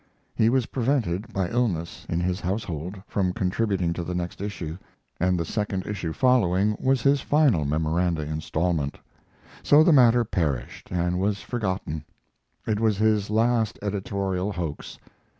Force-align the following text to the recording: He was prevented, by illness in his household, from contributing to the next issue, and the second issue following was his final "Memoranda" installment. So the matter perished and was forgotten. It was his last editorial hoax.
He 0.33 0.49
was 0.49 0.65
prevented, 0.65 1.31
by 1.31 1.47
illness 1.51 2.07
in 2.09 2.21
his 2.21 2.39
household, 2.41 2.99
from 3.05 3.33
contributing 3.33 3.93
to 3.93 4.03
the 4.03 4.15
next 4.15 4.41
issue, 4.41 4.79
and 5.19 5.37
the 5.39 5.45
second 5.45 5.85
issue 5.85 6.11
following 6.11 6.75
was 6.79 7.03
his 7.03 7.21
final 7.21 7.65
"Memoranda" 7.65 8.23
installment. 8.23 8.97
So 9.61 9.83
the 9.83 9.93
matter 9.93 10.23
perished 10.23 10.87
and 10.89 11.19
was 11.19 11.43
forgotten. 11.43 12.03
It 12.65 12.79
was 12.79 12.97
his 12.97 13.29
last 13.29 13.77
editorial 13.83 14.51
hoax. 14.53 14.97